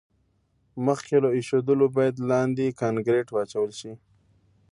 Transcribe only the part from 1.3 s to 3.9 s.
ایښودلو باید لاندې کانکریټ واچول